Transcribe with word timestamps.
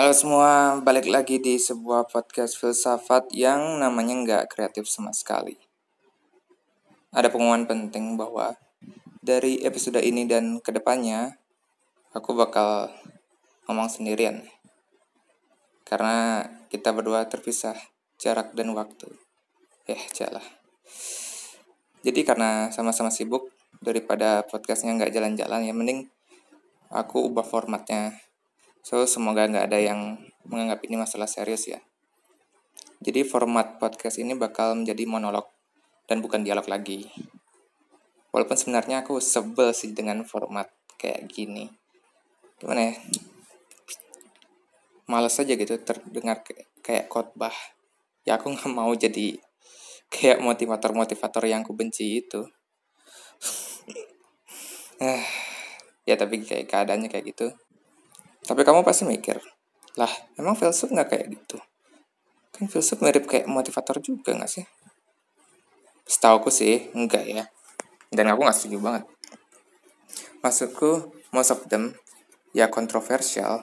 Halo 0.00 0.16
semua, 0.16 0.80
balik 0.80 1.12
lagi 1.12 1.44
di 1.44 1.60
sebuah 1.60 2.08
podcast 2.08 2.56
filsafat 2.56 3.36
yang 3.36 3.84
namanya 3.84 4.16
nggak 4.16 4.44
kreatif 4.48 4.88
sama 4.88 5.12
sekali. 5.12 5.60
Ada 7.12 7.28
pengumuman 7.28 7.68
penting 7.68 8.16
bahwa 8.16 8.56
dari 9.20 9.60
episode 9.60 10.00
ini 10.00 10.24
dan 10.24 10.56
ke 10.64 10.72
depannya, 10.72 11.36
aku 12.16 12.32
bakal 12.32 12.88
ngomong 13.68 13.92
sendirian. 13.92 14.40
Karena 15.84 16.48
kita 16.72 16.96
berdua 16.96 17.28
terpisah 17.28 17.76
jarak 18.16 18.56
dan 18.56 18.72
waktu. 18.72 19.04
Eh, 19.84 20.00
jalan. 20.16 20.40
Jadi 22.00 22.24
karena 22.24 22.72
sama-sama 22.72 23.12
sibuk, 23.12 23.52
daripada 23.84 24.48
podcastnya 24.48 24.96
nggak 24.96 25.12
jalan-jalan, 25.12 25.60
ya 25.60 25.76
mending 25.76 26.08
aku 26.88 27.28
ubah 27.28 27.44
formatnya 27.44 28.29
So, 28.80 29.04
semoga 29.04 29.44
nggak 29.44 29.66
ada 29.68 29.78
yang 29.80 30.16
menganggap 30.48 30.80
ini 30.88 30.96
masalah 30.96 31.28
serius 31.28 31.68
ya. 31.68 31.80
Jadi 33.00 33.24
format 33.24 33.80
podcast 33.80 34.20
ini 34.20 34.36
bakal 34.36 34.76
menjadi 34.76 35.08
monolog 35.08 35.48
dan 36.04 36.20
bukan 36.20 36.44
dialog 36.44 36.68
lagi. 36.68 37.08
Walaupun 38.28 38.56
sebenarnya 38.56 39.02
aku 39.02 39.18
sebel 39.18 39.72
sih 39.72 39.96
dengan 39.96 40.20
format 40.22 40.68
kayak 41.00 41.24
gini. 41.32 41.66
Gimana 42.60 42.92
ya? 42.92 42.94
Males 45.08 45.34
aja 45.40 45.52
gitu 45.56 45.74
terdengar 45.80 46.44
kayak 46.84 47.08
khotbah. 47.08 47.54
Ya 48.28 48.36
aku 48.36 48.52
nggak 48.52 48.70
mau 48.70 48.92
jadi 48.92 49.40
kayak 50.12 50.44
motivator-motivator 50.44 51.48
yang 51.48 51.64
aku 51.64 51.72
benci 51.76 52.20
itu. 52.20 52.44
Ya 56.08 56.16
tapi 56.18 56.42
kayak 56.42 56.66
keadaannya 56.66 57.06
kayak 57.06 57.32
gitu. 57.32 57.54
Tapi 58.44 58.60
kamu 58.64 58.84
pasti 58.84 59.04
mikir, 59.04 59.40
lah 59.98 60.10
emang 60.40 60.56
filsuf 60.56 60.88
nggak 60.90 61.08
kayak 61.12 61.26
gitu? 61.34 61.58
Kan 62.54 62.68
filsuf 62.68 63.00
mirip 63.04 63.28
kayak 63.28 63.48
motivator 63.48 64.00
juga 64.00 64.36
nggak 64.36 64.50
sih? 64.50 64.64
Setahu 66.04 66.42
aku 66.42 66.50
sih, 66.50 66.90
enggak 66.92 67.24
ya. 67.24 67.44
Dan 68.10 68.32
aku 68.32 68.42
nggak 68.42 68.56
setuju 68.58 68.78
banget. 68.82 69.04
Maksudku, 70.42 71.14
most 71.30 71.52
of 71.54 71.62
them 71.70 71.94
ya 72.50 72.66
kontroversial 72.66 73.62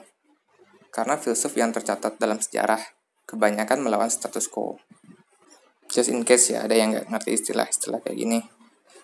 karena 0.88 1.20
filsuf 1.20 1.52
yang 1.58 1.70
tercatat 1.70 2.16
dalam 2.16 2.40
sejarah 2.40 2.80
kebanyakan 3.28 3.84
melawan 3.84 4.08
status 4.08 4.48
quo. 4.48 4.80
Just 5.88 6.08
in 6.12 6.24
case 6.24 6.56
ya 6.56 6.64
ada 6.64 6.72
yang 6.72 6.96
nggak 6.96 7.12
ngerti 7.12 7.30
istilah-istilah 7.36 8.00
kayak 8.00 8.16
gini. 8.16 8.40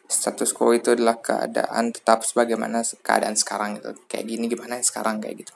Status 0.09 0.53
quo 0.57 0.73
itu 0.73 0.93
adalah 0.93 1.21
keadaan 1.21 1.93
tetap 1.93 2.25
sebagaimana 2.25 2.81
keadaan 3.05 3.37
sekarang 3.37 3.81
gitu. 3.81 3.93
Kayak 4.09 4.25
gini 4.33 4.45
gimana 4.49 4.81
sekarang 4.81 5.21
kayak 5.21 5.45
gitu. 5.45 5.55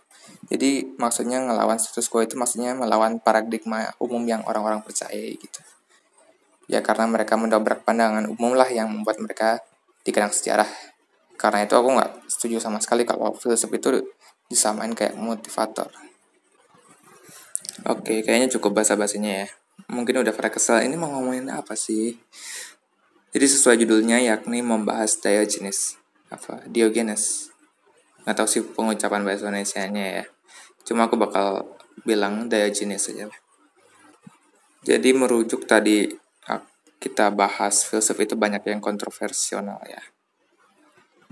Jadi 0.48 0.96
maksudnya 0.96 1.44
ngelawan 1.44 1.76
status 1.76 2.08
quo 2.08 2.24
itu 2.24 2.32
maksudnya 2.40 2.72
melawan 2.72 3.20
paradigma 3.20 3.92
umum 4.00 4.24
yang 4.24 4.40
orang-orang 4.48 4.80
percaya 4.80 5.12
gitu. 5.12 5.60
Ya 6.68 6.80
karena 6.80 7.04
mereka 7.04 7.36
mendobrak 7.36 7.84
pandangan 7.84 8.24
umum 8.28 8.56
lah 8.56 8.68
yang 8.68 8.88
membuat 8.88 9.20
mereka 9.20 9.60
dikenang 10.08 10.32
sejarah. 10.32 10.68
Karena 11.36 11.68
itu 11.68 11.76
aku 11.76 11.88
nggak 11.92 12.12
setuju 12.32 12.64
sama 12.64 12.80
sekali 12.80 13.04
kalau 13.04 13.36
filsuf 13.36 13.68
itu 13.72 14.00
disamain 14.48 14.92
kayak 14.96 15.14
motivator. 15.20 15.92
Oke, 17.86 18.24
kayaknya 18.24 18.48
cukup 18.58 18.82
basa-basinya 18.82 19.44
ya. 19.44 19.48
Mungkin 19.92 20.24
udah 20.24 20.34
pada 20.34 20.50
kesel, 20.50 20.82
ini 20.82 20.98
mau 20.98 21.12
ngomongin 21.12 21.46
apa 21.52 21.78
sih? 21.78 22.18
Jadi 23.30 23.46
sesuai 23.46 23.78
judulnya 23.84 24.18
yakni 24.18 24.64
membahas 24.64 25.20
Diogenes. 25.20 26.00
Apa? 26.32 26.64
Diogenes 26.66 27.47
nggak 28.28 28.36
tahu 28.36 28.48
sih 28.48 28.60
pengucapan 28.60 29.24
bahasa 29.24 29.48
Indonesia-nya 29.48 30.04
ya. 30.20 30.24
Cuma 30.84 31.08
aku 31.08 31.16
bakal 31.16 31.64
bilang 32.04 32.52
Diogenes 32.52 33.08
saja 33.08 33.32
jadi 34.88 35.10
merujuk 35.12 35.66
tadi 35.66 36.08
kita 36.98 37.30
bahas 37.30 37.86
filsuf 37.86 38.18
itu 38.18 38.34
banyak 38.34 38.64
yang 38.66 38.82
kontroversial 38.82 39.62
ya. 39.86 40.02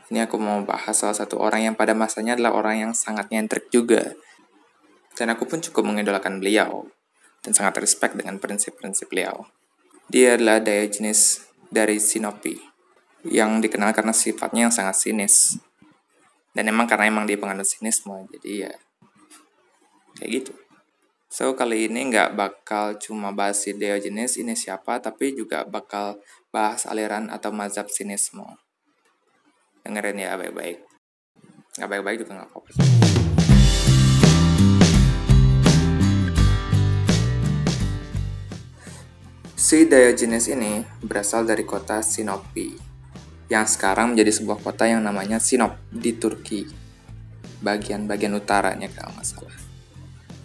Ini 0.07 0.31
aku 0.31 0.39
mau 0.39 0.63
bahas 0.63 0.95
salah 0.95 1.17
satu 1.17 1.43
orang 1.43 1.67
yang 1.67 1.75
pada 1.75 1.91
masanya 1.91 2.39
adalah 2.39 2.55
orang 2.55 2.77
yang 2.87 2.93
sangat 2.95 3.27
nyentrik 3.35 3.67
juga. 3.75 4.15
Dan 5.19 5.35
aku 5.35 5.49
pun 5.51 5.59
cukup 5.59 5.83
mengidolakan 5.89 6.39
beliau 6.39 6.87
dan 7.43 7.51
sangat 7.51 7.83
respect 7.83 8.15
dengan 8.15 8.39
prinsip-prinsip 8.39 9.11
beliau. 9.11 9.51
Dia 10.07 10.39
adalah 10.39 10.63
Diogenes 10.63 11.43
dari 11.67 11.99
Sinopi 11.99 12.55
yang 13.27 13.59
dikenal 13.59 13.91
karena 13.91 14.15
sifatnya 14.15 14.71
yang 14.71 14.75
sangat 14.75 15.03
sinis 15.03 15.59
dan 16.57 16.73
emang 16.73 16.89
karena 16.89 17.13
emang 17.13 17.29
dia 17.29 17.37
penganut 17.37 17.69
sinisme 17.69 18.17
jadi 18.33 18.73
ya 18.73 18.73
kayak 20.17 20.31
gitu. 20.41 20.53
So 21.29 21.53
kali 21.53 21.93
ini 21.93 22.09
nggak 22.09 22.33
bakal 22.33 22.97
cuma 22.97 23.29
bahas 23.29 23.61
si 23.61 23.77
Diogenes 23.77 24.41
ini 24.41 24.57
siapa 24.57 24.97
tapi 24.97 25.37
juga 25.37 25.69
bakal 25.69 26.17
bahas 26.49 26.89
aliran 26.89 27.29
atau 27.29 27.53
mazhab 27.53 27.93
sinisme. 27.93 28.57
Dengerin 29.85 30.17
ya 30.17 30.41
baik-baik. 30.41 30.81
Nggak 31.77 31.91
baik-baik 31.93 32.19
juga 32.25 32.33
nggak 32.41 32.49
apa-apa 32.49 32.71
Si 39.57 39.85
Diogenes 39.85 40.47
ini 40.49 40.81
berasal 41.05 41.45
dari 41.45 41.67
kota 41.67 41.99
Sinopi, 42.01 42.96
yang 43.47 43.67
sekarang 43.67 44.15
menjadi 44.15 44.43
sebuah 44.43 44.59
kota 44.59 44.91
yang 44.91 45.03
namanya 45.03 45.39
Sinop 45.39 45.79
di 45.91 46.15
Turki, 46.19 46.67
bagian-bagian 47.63 48.35
utaranya 48.35 48.91
kalau 48.91 49.15
nggak 49.15 49.27
salah. 49.27 49.59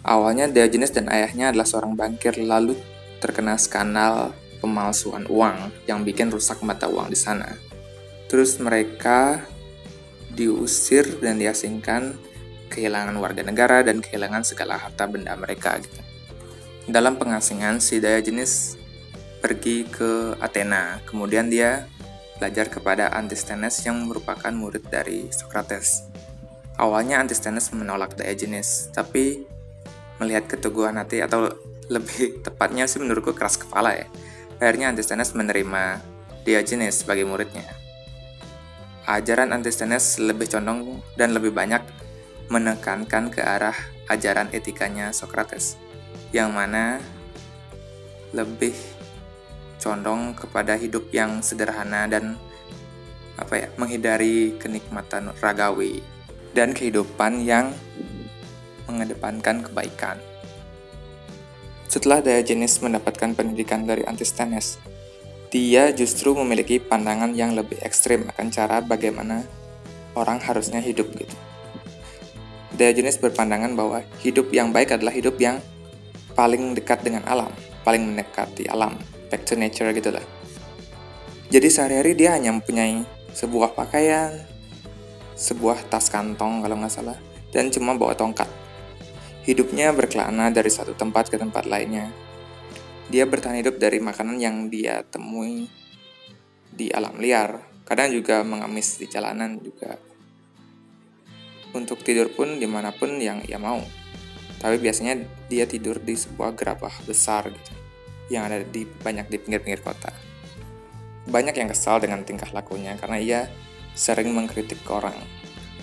Awalnya 0.02 0.50
Diogenes 0.50 0.90
dan 0.90 1.06
ayahnya 1.10 1.54
adalah 1.54 1.66
seorang 1.66 1.94
bankir 1.94 2.34
lalu 2.42 2.74
terkena 3.22 3.54
skandal 3.54 4.34
pemalsuan 4.58 5.26
uang 5.30 5.70
yang 5.86 6.02
bikin 6.02 6.30
rusak 6.30 6.58
mata 6.66 6.90
uang 6.90 7.10
di 7.10 7.18
sana. 7.18 7.54
Terus 8.26 8.58
mereka 8.58 9.42
diusir 10.34 11.22
dan 11.22 11.38
diasingkan, 11.38 12.16
kehilangan 12.72 13.14
warga 13.20 13.46
negara 13.46 13.84
dan 13.86 14.02
kehilangan 14.02 14.42
segala 14.42 14.80
harta 14.80 15.06
benda 15.06 15.34
mereka 15.38 15.78
gitu. 15.78 16.00
Dalam 16.90 17.14
pengasingan 17.14 17.78
si 17.78 18.02
Diogenes 18.02 18.74
pergi 19.38 19.86
ke 19.86 20.34
Athena, 20.42 20.98
kemudian 21.06 21.46
dia 21.46 21.86
belajar 22.42 22.66
kepada 22.66 23.06
Antisthenes 23.14 23.86
yang 23.86 24.02
merupakan 24.02 24.50
murid 24.50 24.90
dari 24.90 25.30
Socrates. 25.30 26.10
Awalnya 26.74 27.22
Antisthenes 27.22 27.70
menolak 27.70 28.18
Diogenes, 28.18 28.90
tapi 28.90 29.46
melihat 30.18 30.50
keteguhan 30.50 30.98
hati 30.98 31.22
atau 31.22 31.54
lebih 31.86 32.34
tepatnya 32.50 32.90
sih 32.90 32.98
menurutku 32.98 33.30
keras 33.30 33.54
kepala 33.54 33.94
ya. 33.94 34.10
Akhirnya 34.58 34.90
Antisthenes 34.90 35.38
menerima 35.38 36.02
Diogenes 36.42 37.06
sebagai 37.06 37.30
muridnya. 37.30 37.62
Ajaran 39.06 39.54
Antisthenes 39.54 40.18
lebih 40.18 40.50
condong 40.50 40.98
dan 41.14 41.38
lebih 41.38 41.54
banyak 41.54 41.86
menekankan 42.50 43.30
ke 43.30 43.38
arah 43.38 43.78
ajaran 44.10 44.50
etikanya 44.50 45.14
Socrates, 45.14 45.78
yang 46.34 46.50
mana 46.50 46.98
lebih 48.34 48.74
condong 49.82 50.38
kepada 50.38 50.78
hidup 50.78 51.10
yang 51.10 51.42
sederhana 51.42 52.06
dan 52.06 52.38
apa 53.34 53.66
ya 53.66 53.68
menghindari 53.74 54.54
kenikmatan 54.62 55.34
ragawi 55.42 55.98
dan 56.54 56.70
kehidupan 56.70 57.42
yang 57.42 57.74
mengedepankan 58.86 59.66
kebaikan. 59.66 60.22
Setelah 61.90 62.22
Diogenes 62.22 62.78
mendapatkan 62.80 63.34
pendidikan 63.36 63.84
dari 63.84 64.06
Antisthenes, 64.06 64.78
dia 65.52 65.92
justru 65.92 66.32
memiliki 66.32 66.80
pandangan 66.80 67.36
yang 67.36 67.52
lebih 67.52 67.76
ekstrim 67.84 68.24
akan 68.32 68.48
cara 68.48 68.80
bagaimana 68.80 69.44
orang 70.16 70.40
harusnya 70.40 70.80
hidup 70.80 71.12
gitu. 71.12 71.36
Diogenes 72.72 73.20
berpandangan 73.20 73.76
bahwa 73.76 74.00
hidup 74.24 74.48
yang 74.48 74.72
baik 74.72 74.96
adalah 74.96 75.12
hidup 75.12 75.36
yang 75.36 75.60
paling 76.32 76.72
dekat 76.72 77.04
dengan 77.04 77.20
alam, 77.28 77.52
paling 77.84 78.08
mendekati 78.08 78.64
alam, 78.72 78.96
back 79.32 79.48
to 79.48 79.56
nature 79.56 79.88
gitu 79.96 80.12
lah. 80.12 80.20
Jadi 81.48 81.68
sehari-hari 81.72 82.12
dia 82.12 82.36
hanya 82.36 82.52
mempunyai 82.52 83.00
sebuah 83.32 83.72
pakaian, 83.72 84.44
sebuah 85.32 85.88
tas 85.88 86.12
kantong 86.12 86.60
kalau 86.60 86.76
nggak 86.76 86.92
salah, 86.92 87.16
dan 87.48 87.72
cuma 87.72 87.96
bawa 87.96 88.12
tongkat. 88.12 88.48
Hidupnya 89.48 89.96
berkelana 89.96 90.52
dari 90.52 90.68
satu 90.68 90.92
tempat 90.92 91.32
ke 91.32 91.40
tempat 91.40 91.64
lainnya. 91.64 92.12
Dia 93.08 93.24
bertahan 93.24 93.64
hidup 93.64 93.80
dari 93.80 93.98
makanan 94.04 94.36
yang 94.36 94.68
dia 94.68 95.00
temui 95.08 95.66
di 96.72 96.92
alam 96.92 97.16
liar, 97.16 97.64
kadang 97.88 98.12
juga 98.12 98.44
mengemis 98.44 99.00
di 99.00 99.08
jalanan 99.08 99.56
juga. 99.60 99.96
Untuk 101.72 102.04
tidur 102.04 102.28
pun 102.28 102.60
di 102.60 102.68
mana 102.68 102.92
pun 102.92 103.16
yang 103.16 103.40
ia 103.48 103.56
mau. 103.56 103.80
Tapi 104.60 104.76
biasanya 104.78 105.18
dia 105.48 105.64
tidur 105.64 105.98
di 105.98 106.14
sebuah 106.14 106.54
gerabah 106.54 106.92
besar 107.04 107.50
gitu 107.50 107.81
yang 108.32 108.48
ada 108.48 108.64
di 108.64 108.88
banyak 108.88 109.28
di 109.28 109.36
pinggir-pinggir 109.36 109.84
kota. 109.84 110.08
Banyak 111.28 111.54
yang 111.54 111.68
kesal 111.68 112.00
dengan 112.00 112.24
tingkah 112.24 112.48
lakunya 112.50 112.96
karena 112.96 113.20
ia 113.20 113.40
sering 113.92 114.32
mengkritik 114.32 114.80
orang 114.88 115.14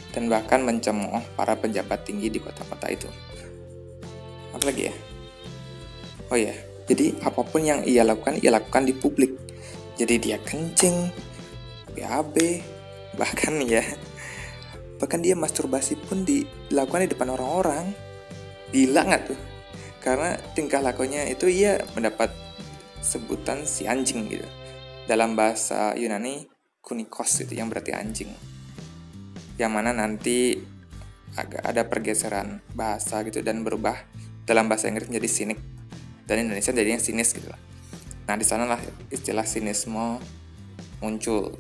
dan 0.10 0.26
bahkan 0.26 0.66
mencemooh 0.66 1.22
para 1.38 1.54
pejabat 1.54 2.02
tinggi 2.06 2.34
di 2.34 2.40
kota-kota 2.42 2.90
itu. 2.90 3.10
apa 4.50 4.66
lagi 4.66 4.90
ya 4.90 4.96
oh 6.34 6.38
ya 6.38 6.54
jadi 6.90 7.14
apa 7.22 7.46
pun 7.46 7.62
yang 7.62 7.86
ia 7.86 8.02
lakukan 8.02 8.42
ia 8.42 8.50
lakukan 8.50 8.82
di 8.82 8.98
publik 8.98 9.38
jadi 9.94 10.16
dia 10.18 10.38
kencing 10.42 11.14
BAB 11.94 12.36
bahkan 13.14 13.62
ya 13.70 13.86
bahkan 14.98 15.22
dia 15.22 15.38
masturbasi 15.38 16.02
pun 16.02 16.26
dilakukan 16.26 17.06
di 17.06 17.10
depan 17.14 17.30
orang-orang 17.38 17.94
gila 18.74 19.02
nggak 19.06 19.22
tuh 19.30 19.40
karena 20.00 20.40
tingkah 20.56 20.80
lakunya 20.80 21.28
itu 21.28 21.48
ia 21.52 21.80
mendapat 21.96 22.32
sebutan 23.04 23.64
si 23.64 23.88
anjing 23.88 24.28
gitu 24.28 24.48
dalam 25.08 25.36
bahasa 25.36 25.96
Yunani 25.96 26.48
kunikos 26.80 27.44
itu 27.44 27.56
yang 27.56 27.68
berarti 27.68 27.92
anjing 27.96 28.32
yang 29.60 29.76
mana 29.76 29.92
nanti 29.92 30.56
agak 31.36 31.62
ada 31.68 31.84
pergeseran 31.86 32.64
bahasa 32.74 33.22
gitu 33.28 33.44
dan 33.44 33.62
berubah 33.62 33.96
dalam 34.48 34.72
bahasa 34.72 34.90
Inggris 34.90 35.12
menjadi 35.12 35.30
sinik 35.30 35.60
dan 36.26 36.48
Indonesia 36.48 36.72
jadinya 36.74 36.98
sinis 36.98 37.36
gitu 37.36 37.52
lah. 37.52 37.60
Nah 38.26 38.36
di 38.40 38.46
sana 38.48 38.66
lah 38.66 38.82
istilah 39.14 39.46
sinisme 39.46 40.18
muncul. 41.04 41.54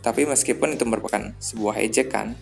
Tapi 0.00 0.22
meskipun 0.28 0.78
itu 0.78 0.86
merupakan 0.86 1.34
sebuah 1.42 1.82
ejekan, 1.82 2.38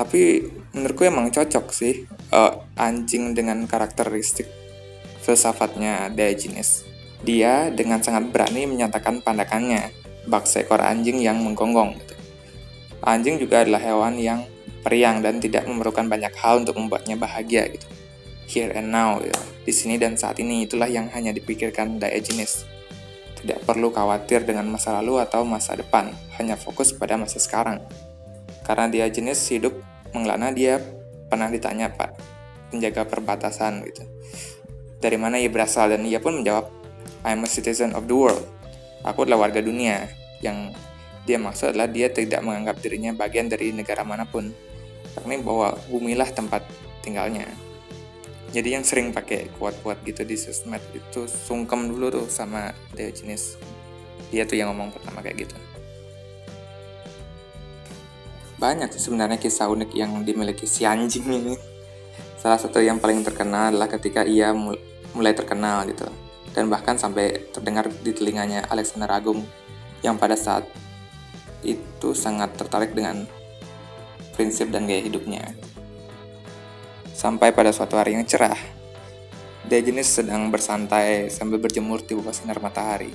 tapi 0.00 0.48
menurutku 0.72 1.04
emang 1.04 1.28
cocok 1.28 1.66
sih 1.76 2.08
uh, 2.32 2.64
anjing 2.80 3.36
dengan 3.36 3.68
karakteristik 3.68 4.48
filsafatnya 5.20 6.08
Diogenes. 6.08 6.88
Dia 7.20 7.68
dengan 7.68 8.00
sangat 8.00 8.32
berani 8.32 8.64
menyatakan 8.64 9.20
pandangannya 9.20 9.92
bak 10.24 10.48
seekor 10.48 10.80
anjing 10.80 11.20
yang 11.20 11.36
menggonggong. 11.44 12.00
Gitu. 12.00 12.16
Anjing 13.04 13.36
juga 13.36 13.60
adalah 13.60 13.84
hewan 13.84 14.16
yang 14.16 14.40
periang 14.80 15.20
dan 15.20 15.36
tidak 15.36 15.68
memerlukan 15.68 16.08
banyak 16.08 16.32
hal 16.40 16.64
untuk 16.64 16.80
membuatnya 16.80 17.20
bahagia 17.20 17.68
gitu. 17.68 17.84
Here 18.48 18.72
and 18.72 18.88
now, 18.88 19.20
gitu. 19.20 19.36
di 19.68 19.72
sini 19.76 20.00
dan 20.00 20.16
saat 20.16 20.40
ini 20.40 20.64
itulah 20.64 20.88
yang 20.88 21.12
hanya 21.12 21.36
dipikirkan 21.36 22.00
Diogenes. 22.00 22.64
Tidak 23.44 23.68
perlu 23.68 23.92
khawatir 23.92 24.48
dengan 24.48 24.64
masa 24.72 24.96
lalu 24.96 25.20
atau 25.20 25.44
masa 25.44 25.76
depan, 25.76 26.08
hanya 26.40 26.56
fokus 26.56 26.96
pada 26.96 27.20
masa 27.20 27.36
sekarang. 27.36 27.84
Karena 28.66 28.86
Diogenes 28.86 29.40
hidup 29.50 29.74
mengelana 30.14 30.50
dia 30.50 30.78
pernah 31.30 31.46
ditanya 31.46 31.90
Pak 31.90 32.10
penjaga 32.70 33.06
perbatasan 33.06 33.82
gitu. 33.86 34.06
Dari 35.00 35.16
mana 35.16 35.40
ia 35.40 35.50
berasal? 35.50 35.90
Dan 35.90 36.06
ia 36.06 36.22
pun 36.22 36.38
menjawab, 36.42 36.70
I'm 37.26 37.42
a 37.42 37.48
citizen 37.50 37.96
of 37.96 38.06
the 38.06 38.14
world. 38.14 38.44
Aku 39.02 39.24
adalah 39.24 39.48
warga 39.48 39.64
dunia. 39.64 40.06
Yang 40.44 40.76
dia 41.24 41.40
maksud 41.40 41.74
adalah 41.74 41.88
dia 41.88 42.12
tidak 42.12 42.44
menganggap 42.44 42.78
dirinya 42.78 43.16
bagian 43.16 43.48
dari 43.48 43.72
negara 43.72 44.04
mana 44.04 44.28
pun. 44.28 44.52
Karena 45.16 45.40
bahwa 45.42 45.74
bumilah 45.88 46.30
tempat 46.30 46.62
tinggalnya. 47.02 47.48
Jadi 48.50 48.74
yang 48.76 48.84
sering 48.84 49.14
pakai 49.14 49.50
kuat-kuat 49.58 50.02
gitu 50.04 50.26
di 50.26 50.34
sosmed 50.38 50.82
itu 50.94 51.26
sungkem 51.26 51.90
dulu 51.90 52.22
tuh 52.22 52.26
sama 52.26 52.74
Diogenes 52.94 53.58
dia 54.30 54.46
tuh 54.46 54.56
yang 54.56 54.70
ngomong 54.72 54.94
pertama 54.94 55.20
kayak 55.20 55.46
gitu 55.46 55.56
banyak 58.60 58.92
sih 58.92 59.08
sebenarnya 59.08 59.40
kisah 59.40 59.72
unik 59.72 59.90
yang 59.96 60.20
dimiliki 60.20 60.68
si 60.68 60.84
anjing 60.84 61.24
ini 61.24 61.56
salah 62.36 62.60
satu 62.60 62.84
yang 62.84 63.00
paling 63.00 63.24
terkenal 63.24 63.72
adalah 63.72 63.88
ketika 63.88 64.20
ia 64.28 64.52
mulai 65.16 65.32
terkenal 65.32 65.88
gitu 65.88 66.04
dan 66.52 66.68
bahkan 66.68 67.00
sampai 67.00 67.50
terdengar 67.50 67.88
di 67.88 68.12
telinganya 68.12 68.68
Alexander 68.68 69.08
Agung 69.08 69.40
yang 70.04 70.20
pada 70.20 70.36
saat 70.36 70.68
itu 71.64 72.16
sangat 72.16 72.56
tertarik 72.56 72.96
dengan 72.96 73.28
prinsip 74.32 74.72
dan 74.72 74.88
gaya 74.88 75.04
hidupnya. 75.04 75.44
Sampai 77.12 77.52
pada 77.52 77.68
suatu 77.68 78.00
hari 78.00 78.16
yang 78.16 78.24
cerah, 78.24 78.56
Diogenes 79.68 80.08
sedang 80.08 80.48
bersantai 80.48 81.28
sambil 81.28 81.60
berjemur 81.60 82.00
di 82.00 82.16
bawah 82.16 82.32
sinar 82.32 82.56
matahari. 82.64 83.12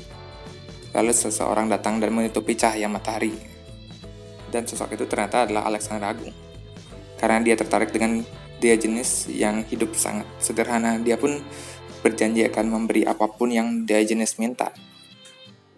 Lalu 0.94 1.12
seseorang 1.12 1.68
datang 1.68 1.98
dan 1.98 2.14
menutupi 2.14 2.54
cahaya 2.54 2.86
matahari. 2.86 3.55
Dan 4.56 4.64
sosok 4.64 4.96
itu 4.96 5.04
ternyata 5.04 5.44
adalah 5.44 5.68
Alexander 5.68 6.08
Agung. 6.08 6.32
Karena 7.20 7.44
dia 7.44 7.60
tertarik 7.60 7.92
dengan 7.92 8.24
Diogenes 8.64 9.28
yang 9.28 9.68
hidup 9.68 9.92
sangat 10.00 10.24
sederhana, 10.40 10.96
dia 10.96 11.20
pun 11.20 11.44
berjanji 12.00 12.48
akan 12.48 12.72
memberi 12.72 13.04
apa 13.04 13.28
pun 13.28 13.52
yang 13.52 13.84
Diogenes 13.84 14.40
minta. 14.40 14.72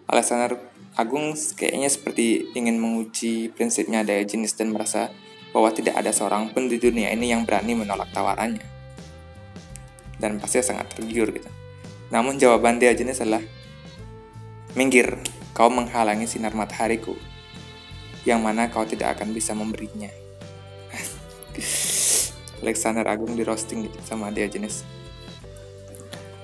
Alexander 0.06 0.54
Agung 0.94 1.34
kayaknya 1.34 1.90
seperti 1.90 2.54
ingin 2.54 2.78
menguji 2.78 3.50
prinsipnya 3.50 4.06
Diogenes 4.06 4.54
dan 4.54 4.70
merasa 4.70 5.10
bahwa 5.50 5.74
tidak 5.74 5.98
ada 5.98 6.14
seorang 6.14 6.54
pun 6.54 6.70
di 6.70 6.78
dunia 6.78 7.10
ini 7.10 7.34
yang 7.34 7.42
berani 7.42 7.74
menolak 7.74 8.14
tawarannya. 8.14 8.62
Dan 10.22 10.38
pasti 10.38 10.62
sangat 10.62 10.94
tergiur 10.94 11.34
gitu. 11.34 11.50
Namun 12.14 12.38
jawaban 12.38 12.78
dia 12.78 12.94
jenis 12.94 13.18
adalah, 13.22 13.42
Minggir, 14.78 15.18
kau 15.50 15.66
menghalangi 15.66 16.30
sinar 16.30 16.54
matahariku, 16.54 17.18
yang 18.28 18.44
mana 18.44 18.68
kau 18.68 18.84
tidak 18.84 19.16
akan 19.16 19.32
bisa 19.32 19.56
memberinya. 19.56 20.12
Alexander 22.60 23.08
Agung 23.08 23.32
di 23.32 23.40
roasting 23.40 23.88
gitu 23.88 23.96
sama 24.04 24.28
dia 24.28 24.44
jenis. 24.44 24.84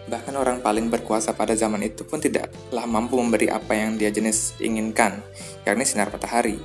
Bahkan 0.08 0.32
orang 0.36 0.64
paling 0.64 0.88
berkuasa 0.88 1.36
pada 1.36 1.52
zaman 1.52 1.84
itu 1.84 2.04
pun 2.04 2.20
tidaklah 2.20 2.84
mampu 2.88 3.20
memberi 3.20 3.52
apa 3.52 3.76
yang 3.76 4.00
dia 4.00 4.08
jenis 4.08 4.56
inginkan, 4.60 5.20
yakni 5.68 5.84
sinar 5.84 6.08
matahari. 6.08 6.56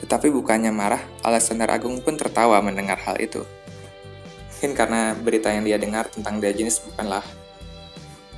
Tetapi 0.00 0.32
bukannya 0.32 0.72
marah, 0.72 1.00
Alexander 1.20 1.68
Agung 1.68 2.00
pun 2.00 2.16
tertawa 2.16 2.60
mendengar 2.64 2.96
hal 3.04 3.20
itu. 3.20 3.44
Mungkin 4.56 4.76
karena 4.76 5.16
berita 5.16 5.48
yang 5.52 5.64
dia 5.64 5.80
dengar 5.80 6.08
tentang 6.12 6.36
Diogenes 6.36 6.84
bukanlah 6.84 7.24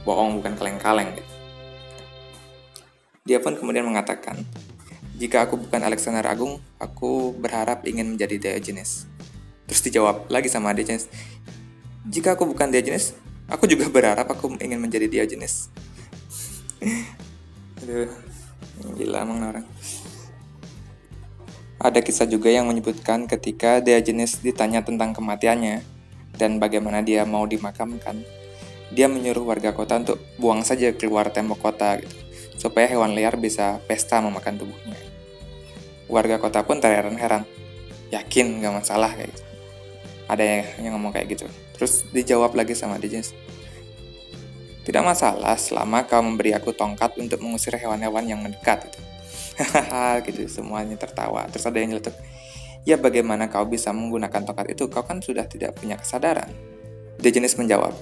bohong, 0.07 0.39
bukan 0.39 0.55
kaleng-kaleng. 0.55 1.19
Dia 3.27 3.39
pun 3.39 3.55
kemudian 3.59 3.87
mengatakan, 3.87 4.43
jika 5.13 5.45
aku 5.45 5.61
bukan 5.61 5.85
Alexander 5.85 6.25
Agung, 6.25 6.59
aku 6.81 7.37
berharap 7.37 7.85
ingin 7.85 8.17
menjadi 8.17 8.41
Diogenes. 8.41 9.05
Terus 9.69 9.81
dijawab 9.85 10.33
lagi 10.33 10.49
sama 10.49 10.73
Diogenes, 10.73 11.13
jika 12.09 12.35
aku 12.35 12.49
bukan 12.49 12.73
Diogenes, 12.73 13.13
aku 13.47 13.69
juga 13.69 13.87
berharap 13.93 14.27
aku 14.33 14.57
ingin 14.59 14.81
menjadi 14.81 15.07
Diogenes. 15.07 15.69
Aduh, 17.85 18.09
gila 18.97 19.23
emang 19.23 19.45
orang. 19.53 19.67
Ada 21.83 21.99
kisah 21.99 22.31
juga 22.31 22.47
yang 22.47 22.71
menyebutkan 22.71 23.27
ketika 23.27 23.83
Diogenes 23.83 24.39
ditanya 24.39 24.87
tentang 24.87 25.11
kematiannya 25.11 25.83
dan 26.39 26.63
bagaimana 26.63 27.03
dia 27.03 27.27
mau 27.27 27.43
dimakamkan. 27.45 28.23
Dia 28.95 29.11
menyuruh 29.11 29.43
warga 29.43 29.75
kota 29.75 29.99
untuk 29.99 30.23
buang 30.39 30.63
saja 30.63 30.95
keluar 30.95 31.35
tembok 31.35 31.59
kota 31.59 31.99
gitu, 31.99 32.22
supaya 32.63 32.87
hewan 32.87 33.19
liar 33.19 33.35
bisa 33.35 33.83
pesta 33.91 34.23
memakan 34.23 34.63
tubuhnya. 34.63 34.95
Warga 36.07 36.39
kota 36.39 36.63
pun 36.63 36.79
terheran-heran, 36.79 37.43
yakin 38.15 38.63
gak 38.63 38.75
masalah 38.79 39.11
kayak 39.11 39.35
gitu. 39.35 39.43
Ada 40.31 40.45
yang 40.79 40.95
ngomong 40.95 41.11
kayak 41.11 41.35
gitu. 41.35 41.51
Terus 41.75 42.07
dijawab 42.15 42.55
lagi 42.55 42.79
sama 42.79 43.03
Diogenes, 43.03 43.35
tidak 44.87 45.03
masalah 45.03 45.59
selama 45.59 46.07
kau 46.07 46.23
memberi 46.23 46.55
aku 46.55 46.71
tongkat 46.71 47.19
untuk 47.19 47.43
mengusir 47.43 47.75
hewan-hewan 47.75 48.23
yang 48.31 48.39
mendekat. 48.39 48.87
Gitu 48.87 49.13
hahaha 49.59 50.21
gitu 50.27 50.49
semuanya 50.49 50.97
tertawa 50.97 51.45
terus 51.49 51.65
ada 51.69 51.79
yang 51.79 51.97
nyeletuk 51.97 52.17
ya 52.89 52.97
bagaimana 52.97 53.47
kau 53.53 53.65
bisa 53.69 53.93
menggunakan 53.93 54.43
tongkat 54.43 54.75
itu 54.75 54.89
kau 54.89 55.05
kan 55.05 55.21
sudah 55.21 55.45
tidak 55.47 55.77
punya 55.77 56.01
kesadaran 56.01 56.49
jenis 57.23 57.55
menjawab 57.55 57.95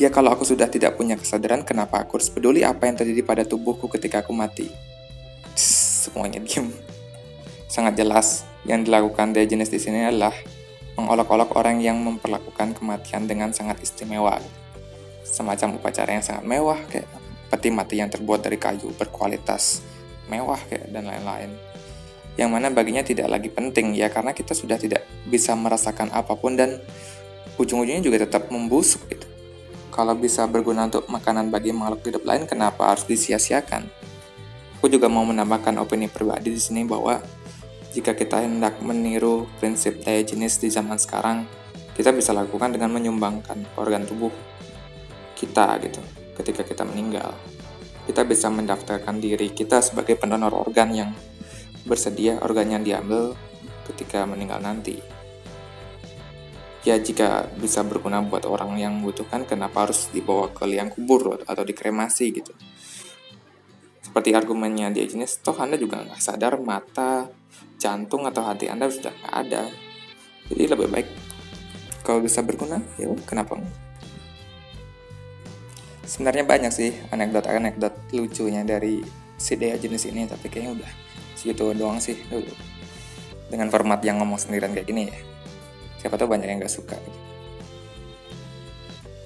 ya 0.00 0.10
kalau 0.10 0.34
aku 0.34 0.42
sudah 0.42 0.66
tidak 0.66 0.98
punya 0.98 1.14
kesadaran 1.14 1.62
kenapa 1.62 2.02
aku 2.02 2.18
harus 2.18 2.30
peduli 2.30 2.66
apa 2.66 2.86
yang 2.86 2.96
terjadi 2.98 3.22
pada 3.22 3.42
tubuhku 3.46 3.86
ketika 3.92 4.22
aku 4.22 4.34
mati? 4.34 4.70
Semuanya 5.54 6.42
diam 6.42 6.68
sangat 7.74 7.98
jelas 7.98 8.46
yang 8.62 8.86
dilakukan 8.86 9.34
jenis 9.34 9.66
di 9.66 9.82
sini 9.82 10.06
adalah 10.06 10.30
mengolok-olok 10.94 11.58
orang 11.58 11.82
yang 11.82 11.98
memperlakukan 11.98 12.78
kematian 12.78 13.26
dengan 13.26 13.50
sangat 13.50 13.82
istimewa. 13.82 14.38
Semacam 15.26 15.82
upacara 15.82 16.14
yang 16.14 16.22
sangat 16.22 16.46
mewah 16.46 16.78
kayak 16.86 17.10
peti 17.50 17.74
mati 17.74 17.98
yang 17.98 18.06
terbuat 18.06 18.46
dari 18.46 18.62
kayu 18.62 18.94
berkualitas 18.94 19.82
mewah 20.30 20.58
kayak 20.70 20.86
dan 20.94 21.10
lain-lain. 21.10 21.50
Yang 22.38 22.50
mana 22.50 22.70
baginya 22.70 23.02
tidak 23.02 23.26
lagi 23.26 23.50
penting 23.50 23.94
ya 23.98 24.06
karena 24.06 24.30
kita 24.30 24.54
sudah 24.54 24.78
tidak 24.78 25.02
bisa 25.26 25.58
merasakan 25.58 26.14
apa 26.14 26.38
pun 26.38 26.54
dan 26.54 26.78
ujung-ujungnya 27.58 28.02
juga 28.06 28.22
tetap 28.22 28.54
membusuk 28.54 29.02
gitu. 29.10 29.26
Kalau 29.94 30.18
bisa 30.18 30.42
berguna 30.50 30.90
untuk 30.90 31.06
makanan 31.06 31.54
bagi 31.54 31.70
makhluk 31.70 32.02
hidup 32.10 32.26
lain, 32.26 32.50
kenapa 32.50 32.90
harus 32.90 33.06
disia-siakan? 33.06 33.86
Aku 34.82 34.90
juga 34.90 35.06
mau 35.06 35.22
menambahkan 35.22 35.78
opini 35.78 36.10
pribadi 36.10 36.50
di 36.50 36.58
sini 36.58 36.82
bahwa 36.82 37.22
jika 37.94 38.10
kita 38.18 38.42
hendak 38.42 38.82
meniru 38.82 39.46
prinsip 39.62 40.02
daya 40.02 40.26
jenis 40.26 40.58
di 40.58 40.66
zaman 40.66 40.98
sekarang, 40.98 41.46
kita 41.94 42.10
bisa 42.10 42.34
lakukan 42.34 42.74
dengan 42.74 42.90
menyumbangkan 42.90 43.78
organ 43.78 44.02
tubuh 44.02 44.34
kita 45.38 45.78
gitu 45.78 46.02
ketika 46.34 46.66
kita 46.66 46.82
meninggal 46.82 47.30
kita 48.04 48.22
bisa 48.24 48.52
mendaftarkan 48.52 49.16
diri 49.16 49.48
kita 49.52 49.80
sebagai 49.80 50.20
pendonor 50.20 50.52
organ 50.52 50.92
yang 50.92 51.10
bersedia 51.88 52.36
organ 52.44 52.72
yang 52.72 52.82
diambil 52.84 53.36
ketika 53.88 54.24
meninggal 54.24 54.60
nanti. 54.60 55.00
Ya 56.84 57.00
jika 57.00 57.48
bisa 57.56 57.80
berguna 57.80 58.20
buat 58.20 58.44
orang 58.44 58.76
yang 58.76 59.00
membutuhkan, 59.00 59.48
kenapa 59.48 59.88
harus 59.88 60.12
dibawa 60.12 60.52
ke 60.52 60.68
liang 60.68 60.92
kubur 60.92 61.40
atau 61.48 61.64
dikremasi 61.64 62.24
gitu. 62.28 62.52
Seperti 64.04 64.36
argumennya 64.36 64.92
dia 64.92 65.08
jenis, 65.08 65.40
toh 65.40 65.56
Anda 65.56 65.80
juga 65.80 66.04
nggak 66.04 66.20
sadar 66.20 66.60
mata, 66.60 67.32
jantung 67.80 68.28
atau 68.28 68.44
hati 68.44 68.68
Anda 68.68 68.92
sudah 68.92 69.16
nggak 69.16 69.32
ada. 69.32 69.72
Jadi 70.52 70.64
lebih 70.68 70.92
baik 70.92 71.08
kalau 72.04 72.20
bisa 72.20 72.44
berguna, 72.44 72.76
ya 73.00 73.08
kenapa 73.24 73.56
Sebenarnya 76.04 76.44
banyak 76.44 76.68
sih 76.68 76.92
anekdot-anekdot 77.16 78.12
lucunya 78.12 78.60
dari 78.60 79.00
si 79.40 79.56
Dea 79.56 79.80
jenis 79.80 80.04
ini, 80.04 80.28
tapi 80.28 80.52
kayaknya 80.52 80.84
udah 80.84 80.90
segitu 81.32 81.72
doang 81.72 81.96
sih. 81.96 82.20
Dengan 83.48 83.72
format 83.72 84.04
yang 84.04 84.20
ngomong 84.20 84.36
sendirian 84.36 84.76
kayak 84.76 84.84
gini 84.84 85.08
ya 85.08 85.33
siapa 86.04 86.20
tahu 86.20 86.28
banyak 86.28 86.44
yang 86.44 86.60
gak 86.60 86.68
suka 86.68 87.00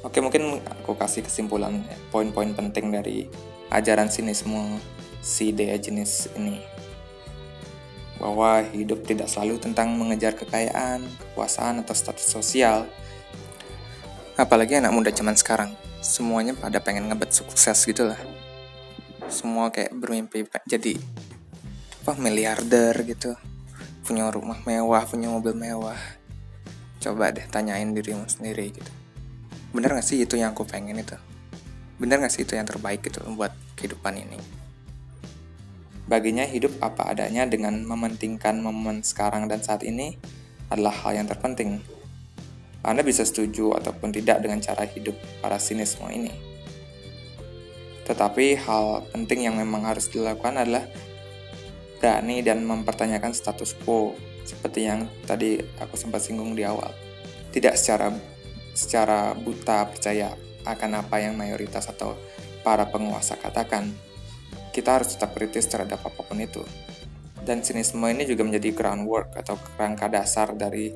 Oke 0.06 0.22
mungkin 0.22 0.62
aku 0.62 0.94
kasih 0.94 1.26
kesimpulan 1.26 1.82
ya, 1.82 1.98
poin-poin 2.14 2.54
penting 2.54 2.94
dari 2.94 3.26
ajaran 3.74 4.06
sinisme 4.06 4.78
si 5.18 5.50
dea 5.50 5.74
jenis 5.74 6.30
ini 6.38 6.62
bahwa 8.16 8.62
hidup 8.72 9.02
tidak 9.02 9.30
selalu 9.30 9.62
tentang 9.62 9.94
mengejar 9.94 10.34
kekayaan, 10.34 11.06
kekuasaan, 11.06 11.86
atau 11.86 11.94
status 11.94 12.26
sosial. 12.26 12.82
Apalagi 14.34 14.82
anak 14.82 14.90
muda 14.90 15.14
zaman 15.14 15.38
sekarang, 15.38 15.74
semuanya 16.02 16.58
pada 16.58 16.82
pengen 16.82 17.06
ngebet 17.06 17.30
sukses 17.30 17.78
gitu 17.86 18.10
lah. 18.10 18.18
Semua 19.30 19.70
kayak 19.70 19.94
bermimpi 19.94 20.46
jadi 20.66 20.98
apa 22.02 22.18
miliarder 22.18 22.96
gitu, 23.06 23.38
punya 24.02 24.26
rumah 24.34 24.58
mewah, 24.66 25.06
punya 25.06 25.30
mobil 25.30 25.54
mewah 25.54 26.17
coba 27.08 27.32
deh 27.32 27.48
tanyain 27.48 27.88
dirimu 27.96 28.28
sendiri 28.28 28.68
gitu. 28.68 28.92
Bener 29.72 29.96
gak 29.96 30.04
sih 30.04 30.20
itu 30.20 30.36
yang 30.36 30.52
aku 30.52 30.68
pengen 30.68 31.00
itu? 31.00 31.16
Bener 31.96 32.20
gak 32.20 32.28
sih 32.28 32.44
itu 32.44 32.52
yang 32.52 32.68
terbaik 32.68 33.00
gitu 33.00 33.24
buat 33.32 33.56
kehidupan 33.80 34.20
ini? 34.20 34.36
Baginya 36.04 36.44
hidup 36.44 36.76
apa 36.84 37.08
adanya 37.16 37.48
dengan 37.48 37.80
mementingkan 37.84 38.60
momen 38.60 39.00
sekarang 39.00 39.48
dan 39.48 39.64
saat 39.64 39.80
ini 39.88 40.20
adalah 40.68 40.92
hal 40.92 41.16
yang 41.16 41.28
terpenting. 41.28 41.80
Anda 42.84 43.00
bisa 43.00 43.24
setuju 43.24 43.72
ataupun 43.76 44.12
tidak 44.12 44.44
dengan 44.44 44.60
cara 44.60 44.84
hidup 44.84 45.16
para 45.40 45.56
sinisme 45.56 46.08
ini. 46.12 46.32
Tetapi 48.04 48.56
hal 48.56 49.04
penting 49.12 49.48
yang 49.48 49.56
memang 49.56 49.84
harus 49.84 50.08
dilakukan 50.08 50.60
adalah 50.60 50.84
berani 52.00 52.40
dan 52.40 52.64
mempertanyakan 52.64 53.36
status 53.36 53.76
quo 53.84 54.16
seperti 54.48 54.88
yang 54.88 55.04
tadi 55.28 55.60
aku 55.76 56.00
sempat 56.00 56.24
singgung 56.24 56.56
di 56.56 56.64
awal. 56.64 56.88
Tidak 57.52 57.76
secara 57.76 58.08
secara 58.72 59.36
buta 59.36 59.84
percaya 59.92 60.32
akan 60.64 61.04
apa 61.04 61.20
yang 61.20 61.36
mayoritas 61.36 61.84
atau 61.92 62.16
para 62.64 62.88
penguasa 62.88 63.36
katakan. 63.36 63.92
Kita 64.72 64.96
harus 64.96 65.12
tetap 65.12 65.36
kritis 65.36 65.68
terhadap 65.68 66.00
apa 66.00 66.20
pun 66.24 66.40
itu. 66.40 66.64
Dan 67.44 67.60
sinisme 67.60 68.04
ini 68.08 68.24
juga 68.24 68.44
menjadi 68.44 68.72
groundwork 68.72 69.36
atau 69.36 69.60
kerangka 69.76 70.08
dasar 70.08 70.56
dari 70.56 70.92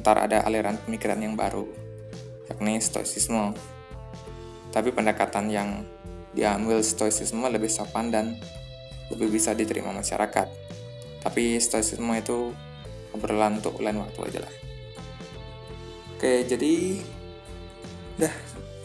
ntar 0.00 0.20
ada 0.20 0.44
aliran 0.44 0.76
pemikiran 0.80 1.20
yang 1.20 1.36
baru, 1.36 1.68
yakni 2.48 2.80
stoicisme. 2.80 3.56
Tapi 4.70 4.88
pendekatan 4.94 5.50
yang 5.50 5.82
diambil 6.30 6.84
stoicisme 6.84 7.42
lebih 7.50 7.72
sopan 7.72 8.12
dan 8.14 8.38
lebih 9.10 9.34
bisa 9.34 9.50
diterima 9.56 9.90
masyarakat. 9.90 10.46
Tapi 11.20 11.58
stoicisme 11.58 12.12
itu 12.14 12.54
obrolan 13.14 13.58
untuk 13.58 13.78
lain 13.82 14.00
waktu 14.00 14.20
aja 14.30 14.38
lah. 14.46 14.54
Oke 16.16 16.44
jadi 16.44 16.72
udah 18.20 18.34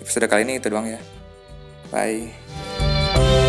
episode 0.01 0.27
kali 0.31 0.47
ini 0.47 0.61
itu 0.61 0.67
doang 0.71 0.87
ya. 0.87 1.01
Bye 1.93 3.44